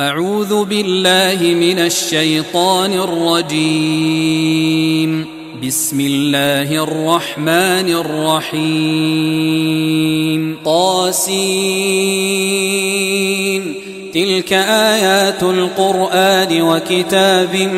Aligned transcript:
أعوذ 0.00 0.64
بالله 0.64 1.42
من 1.42 1.78
الشيطان 1.78 2.92
الرجيم. 2.92 5.26
بسم 5.66 6.00
الله 6.00 6.84
الرحمن 6.84 7.88
الرحيم. 7.88 10.56
طاسين. 10.64 11.34
تلك 14.14 14.52
آيات 14.52 15.42
القرآن 15.42 16.62
وكتاب 16.62 17.70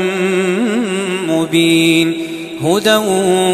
مبين. 1.29 2.15
هدى 2.65 2.97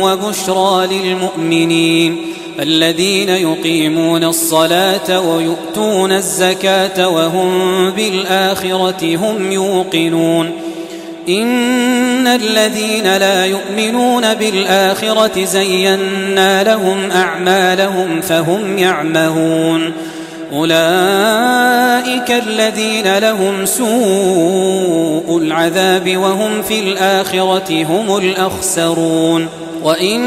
وبشرى 0.03 0.87
للمؤمنين. 0.87 2.17
الذين 2.61 3.29
يقيمون 3.29 4.25
الصلاة 4.25 5.21
ويؤتون 5.21 6.13
الزكاة 6.13 7.09
وهم 7.09 7.91
بالآخرة 7.91 9.17
هم 9.17 9.53
يوقنون. 9.53 10.51
إن 11.29 12.27
الذين 12.27 13.17
لا 13.17 13.47
يؤمنون 13.47 14.35
بالآخرة 14.35 15.45
زينا 15.45 16.65
لهم 16.65 17.11
أعمالهم 17.11 18.21
فهم 18.21 18.79
يعمهون. 18.79 19.93
أولئك 20.53 22.31
الذين 22.31 23.19
لهم 23.19 23.67
سوء 23.67 25.39
العذاب 25.43 26.17
وهم 26.17 26.63
في 26.63 26.79
الآخرة 26.79 27.85
هم 27.85 28.17
الأخسرون. 28.17 29.49
وإنك 29.87 30.27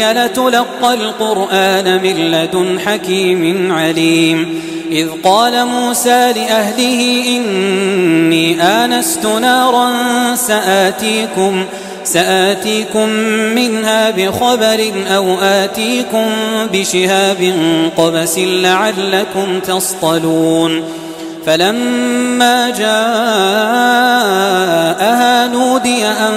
لتلقى 0.00 0.94
القرآن 0.94 2.02
من 2.02 2.30
لدن 2.30 2.80
حكيم 2.80 3.72
عليم 3.72 4.62
إذ 4.90 5.08
قال 5.24 5.66
موسى 5.66 6.32
لأهله 6.32 7.24
إني 7.26 8.62
آنست 8.62 9.26
نارا 9.26 9.90
سآتيكم 10.34 11.64
سآتيكم 12.04 13.08
منها 13.54 14.10
بخبر 14.10 14.92
أو 15.08 15.38
آتيكم 15.40 16.26
بشهاب 16.72 17.54
قبس 17.96 18.38
لعلكم 18.38 19.60
تصطلون 19.60 20.82
فلما 21.46 22.70
جاءها 22.70 22.86
نودي 25.46 26.04
أن 26.06 26.32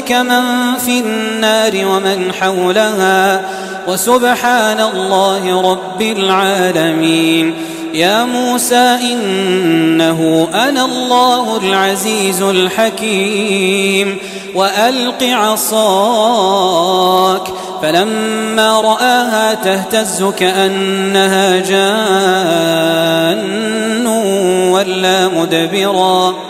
بورك 0.00 0.12
من 0.12 0.74
في 0.78 1.00
النار 1.00 1.86
ومن 1.86 2.32
حولها. 2.40 3.44
وسبحان 3.88 4.80
الله 4.80 5.72
رب 5.72 6.02
العالمين. 6.02 7.54
يا 7.94 8.24
موسى 8.24 8.98
إنه 9.12 10.48
أنا 10.54 10.84
الله 10.84 11.60
العزيز 11.62 12.42
الحكيم. 12.42 14.18
وألق 14.54 15.22
عصاك. 15.22 16.62
فلما 17.82 18.80
رآها 18.80 19.54
تهتز 19.54 20.24
كأنها 20.38 21.58
جان 21.58 23.40
ولا 24.70 25.28
مدبرا 25.28 26.49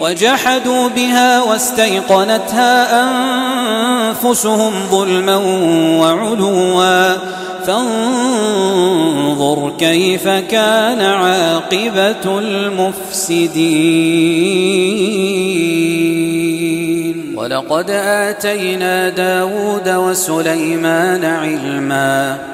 وجحدوا 0.00 0.88
بها 0.88 1.42
واستيقنتها 1.42 3.02
أنفسهم 3.02 4.72
ظلما 4.90 5.36
وعلوا. 6.00 7.14
فانظر 7.66 9.58
كيف 9.78 10.28
كان 10.28 11.00
عاقبة 11.00 12.38
المفسدين. 12.38 13.54
ولقد 17.36 17.90
آتينا 17.90 19.08
داود 19.08 19.88
وسليمان 19.88 21.24
علما. 21.24 22.53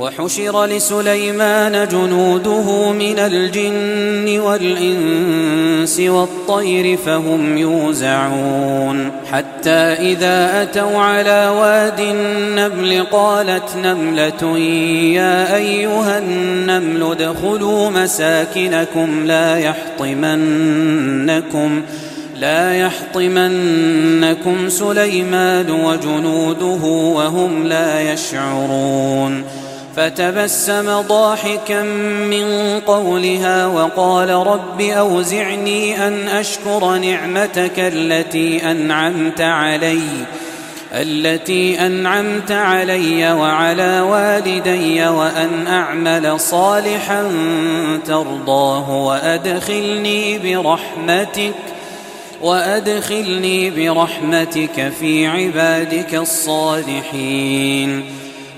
وحشر 0.00 0.66
لسليمان 0.66 1.88
جنوده 1.88 2.92
من 2.92 3.18
الجن 3.18 4.40
والإنس 4.40 6.00
والطير 6.00 6.96
فهم 6.96 7.58
يوزعون. 7.58 9.12
حتى 9.32 9.70
إذا 9.70 10.62
أتوا 10.62 10.98
على 10.98 11.48
واد 11.48 12.00
النمل 12.00 13.04
قالت 13.12 13.76
نملة 13.76 14.58
يا 15.14 15.56
أيها 15.56 16.18
النمل 16.18 17.02
ادخلوا 17.02 17.90
مساكنكم 17.90 19.26
لا 19.26 19.58
يحطمنكم 19.58 20.70
لا 22.36 22.74
يحطمنكم 22.74 24.68
سليمان 24.68 25.70
وجنوده 25.70 26.84
وهم 27.16 27.66
لا 27.66 28.12
يشعرون. 28.12 29.44
فتبسم 29.96 31.00
ضاحكا 31.00 31.82
من 32.30 32.80
قولها 32.86 33.66
وقال 33.66 34.30
رب 34.30 34.80
أوزعني 34.80 36.06
أن 36.06 36.28
أشكر 36.28 36.96
نعمتك 36.96 37.78
التي 37.78 38.70
أنعمت 38.70 39.40
علي 39.40 40.00
التي 40.92 41.86
أنعمت 41.86 42.52
علي 42.52 43.32
وعلى 43.32 44.00
والدي 44.00 45.06
وأن 45.06 45.66
أعمل 45.66 46.40
صالحا 46.40 47.32
ترضاه 48.06 48.90
وأدخلني 48.90 50.38
برحمتك 50.38 51.54
وأدخلني 52.42 53.70
برحمتك 53.70 54.92
في 55.00 55.26
عبادك 55.26 56.14
الصالحين. 56.14 58.04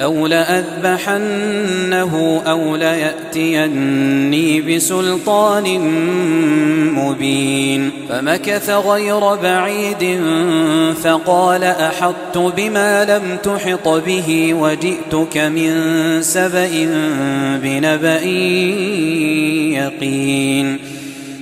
أو 0.00 0.26
لأذبحنه 0.26 1.62
أو 2.46 2.76
ليأتيني 2.76 4.60
بسلطان 4.60 5.80
مبين 6.94 7.90
فمكث 8.08 8.70
غير 8.70 9.34
بعيد 9.34 10.20
فقال 11.02 11.64
أحطت 11.64 12.38
بما 12.56 13.04
لم 13.04 13.38
تحط 13.42 13.88
به 13.88 14.54
وجئتك 14.54 15.38
من 15.38 15.72
سبأ 16.22 16.70
بنبأ 17.62 18.24
يقين 19.76 20.89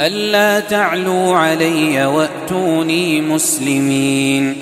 ألا 0.00 0.60
تعلوا 0.60 1.36
علي 1.36 2.06
وأتوني 2.06 3.20
مسلمين. 3.20 4.56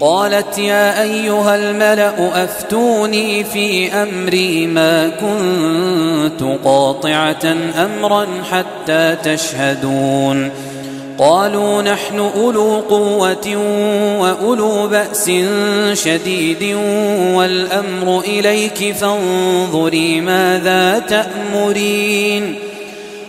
قالت 0.00 0.58
يا 0.58 1.02
أيها 1.02 1.56
الملأ 1.56 2.44
أفتوني 2.44 3.44
في 3.44 3.92
أمري 3.92 4.66
ما 4.66 5.08
كنت 5.08 6.58
قاطعة 6.64 7.56
أمرا 7.76 8.26
حتى 8.50 9.16
تشهدون. 9.24 10.50
قالوا 11.18 11.82
نحن 11.82 12.18
أولو 12.18 12.80
قوة 12.90 13.56
وأولو 14.20 14.86
بأس 14.86 15.30
شديد 15.92 16.76
والأمر 17.34 18.20
إليك 18.20 18.94
فانظري 18.94 20.20
ماذا 20.20 20.98
تأمرين. 20.98 22.65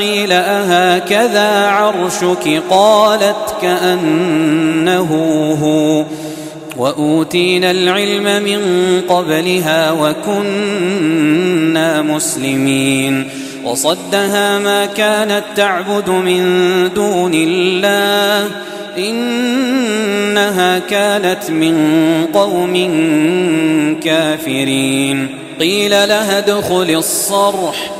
قيل 0.00 0.32
أهكذا 0.32 1.66
عرشك؟ 1.66 2.62
قالت 2.70 3.54
كأنه 3.62 5.12
هو. 5.62 6.04
وأوتينا 6.76 7.70
العلم 7.70 8.42
من 8.42 8.60
قبلها 9.08 9.90
وكنا 9.90 11.22
مسلمين. 12.02 13.28
وصدها 13.64 14.58
ما 14.58 14.86
كانت 14.86 15.42
تعبد 15.56 16.10
من 16.10 16.44
دون 16.94 17.34
الله. 17.34 18.48
إنها 18.98 20.78
كانت 20.78 21.50
من 21.50 21.76
قوم 22.34 22.74
كافرين. 24.04 25.28
قيل 25.60 25.90
لها 25.90 26.38
ادخل 26.38 26.90
الصرح. 26.90 27.99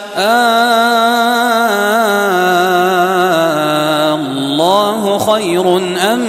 الله 4.15 5.17
خير 5.17 5.77
أم 6.13 6.19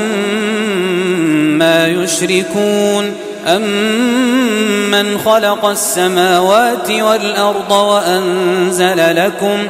ما 1.58 1.86
يشركون 1.86 3.14
أمن 3.46 5.18
خلق 5.18 5.64
السماوات 5.64 6.90
والأرض 6.90 7.70
وأنزل 7.70 9.16
لكم 9.16 9.58
ۖ 9.66 9.68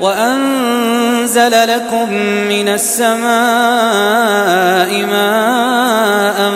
وأنزل 0.00 1.68
لكم 1.68 2.12
من 2.48 2.68
السماء 2.68 3.20
ماء 5.06 6.52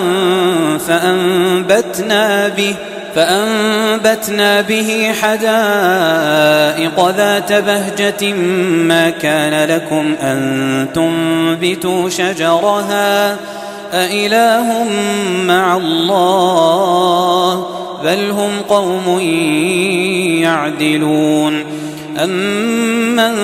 فأنبتنا 0.89 2.49
به 2.49 2.75
فأنبتنا 3.15 4.61
به 4.61 5.13
حدائق 5.23 7.09
ذات 7.17 7.53
بهجة 7.53 8.33
ما 8.89 9.11
كان 9.11 9.69
لكم 9.69 10.15
أن 10.23 10.87
تنبتوا 10.95 12.09
شجرها 12.09 13.37
أإله 13.93 14.87
مع 15.47 15.77
الله 15.77 17.67
بل 18.05 18.31
هم 18.31 18.51
قوم 18.69 19.21
يعدلون 20.43 21.65
أمن 22.25 23.35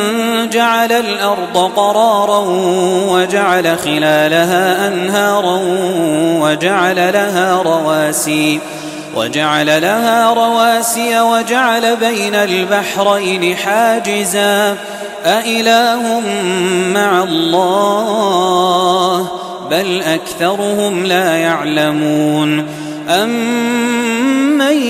جعل 0.50 0.92
الأرض 0.92 1.70
قرارا 1.76 2.44
وجعل 3.10 3.78
خلالها 3.78 4.88
أنهارا 4.88 5.60
وجعل 6.40 6.96
لها 6.96 7.62
رواسي 7.62 8.60
وجعل 9.16 9.66
لها 9.66 10.34
رواسي 10.34 11.20
وجعل 11.20 11.96
بين 11.96 12.34
البحرين 12.34 13.56
حاجزا. 13.56 14.76
أإله 15.24 16.20
مع 16.94 17.22
الله؟ 17.22 19.26
بل 19.70 20.02
أكثرهم 20.02 21.06
لا 21.06 21.36
يعلمون. 21.36 22.66
أمن 23.08 24.82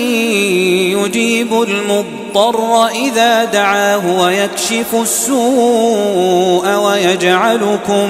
يجيب 0.97 1.61
المضطر 1.61 2.87
إذا 2.87 3.43
دعاه 3.43 4.21
ويكشف 4.21 4.95
السوء 5.01 6.75
ويجعلكم 6.75 8.09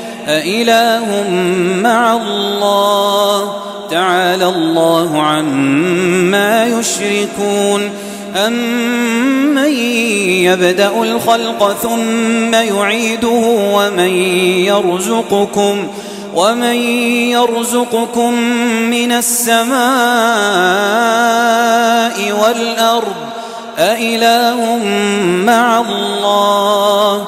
أإله 0.27 1.29
مع 1.83 2.13
الله؟ 2.13 3.53
تعالى 3.91 4.45
الله 4.45 5.21
عما 5.21 6.65
يشركون. 6.65 7.89
أمن 8.35 9.73
يبدأ 10.43 10.91
الخلق 11.01 11.77
ثم 11.81 12.53
يعيده؟ 12.53 13.43
ومن 13.73 14.15
يرزقكم؟ 14.65 15.87
ومن 16.35 16.75
يرزقكم 17.31 18.33
من 18.89 19.11
السماء 19.11 19.71
والأرض؟ 22.41 23.15
أإله 23.79 24.79
مع 25.45 25.79
الله؟ 25.79 27.27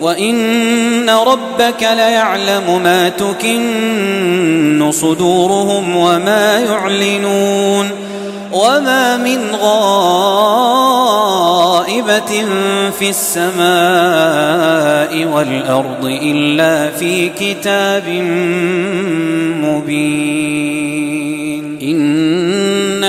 وإن 0.00 1.10
ربك 1.10 1.82
ليعلم 1.82 2.82
ما 2.82 3.08
تكن 3.08 4.90
صدورهم 4.92 5.96
وما 5.96 6.58
يعلنون 6.58 7.90
وما 8.52 9.16
من 9.16 9.38
غائبة 9.62 10.04
في 12.98 13.08
السماء 13.08 13.60
والأرض 15.24 16.04
إلا 16.22 16.90
في 16.90 17.28
كتاب 17.28 18.08
مبين 19.62 21.00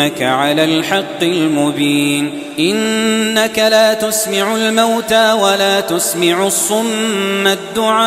إنك 0.00 0.22
على 0.22 0.64
الحق 0.64 1.22
المبين. 1.22 2.30
إنك 2.58 3.58
لا 3.58 3.94
تسمع 3.94 4.56
الموتى 4.56 5.32
ولا 5.32 5.80
تسمع 5.80 6.46
الصم 6.46 7.46
الدعاء 7.46 8.00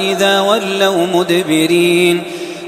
إذا 0.00 0.40
ولوا 0.40 1.06
مدبرين. 1.06 2.22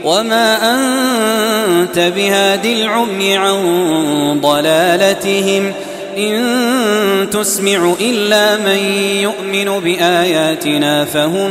وما 0.04 0.74
أنت 0.74 1.98
بهاد 1.98 2.66
العمي 2.66 3.36
عن 3.36 4.40
ضلالتهم. 4.40 5.72
إن 6.18 7.28
تسمع 7.32 7.94
إلا 8.00 8.56
من 8.56 8.78
يؤمن 9.20 9.80
بآياتنا 9.80 11.04
فهم 11.04 11.50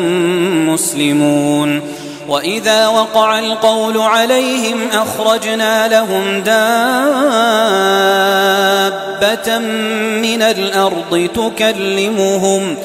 مسلمون. 0.69 1.81
وإذا 2.27 2.87
وقع 2.87 3.39
القول 3.39 3.97
عليهم 3.97 4.77
أخرجنا 4.93 5.87
لهم 5.87 6.39
دابة 6.39 6.77
من 10.21 10.41
الأرض 10.41 11.29
تكلمهم 11.35 12.75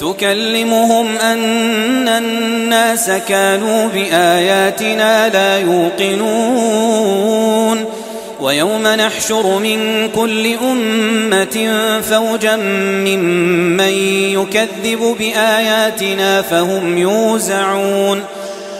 تكلمهم 0.00 1.16
أن 1.16 2.08
الناس 2.08 3.10
كانوا 3.10 3.88
بآياتنا 3.88 5.28
لا 5.28 5.58
يوقنون 5.58 7.18
ويوم 8.40 8.86
نحشر 8.86 9.58
من 9.58 10.08
كل 10.14 10.54
أمة 10.54 11.70
فوجا 12.10 12.56
ممن 13.06 13.92
يكذب 14.32 15.16
بآياتنا 15.18 16.42
فهم 16.42 16.98
يوزعون 16.98 18.24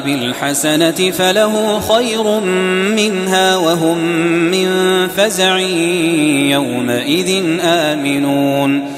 بالحسنة 0.00 1.10
فله 1.10 1.80
خير 1.80 2.40
منها 2.96 3.56
وهم 3.56 3.98
من 4.50 4.68
فزع 5.08 5.58
يومئذ 6.50 7.58
آمنون 7.62 8.97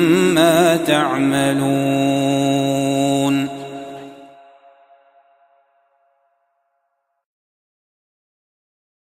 تعملون 0.85 2.80